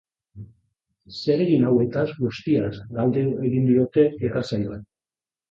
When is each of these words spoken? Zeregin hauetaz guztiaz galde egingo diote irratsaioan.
Zeregin 1.17 1.67
hauetaz 1.71 2.07
guztiaz 2.23 2.71
galde 2.97 3.27
egingo 3.29 3.71
diote 3.75 4.09
irratsaioan. 4.27 4.83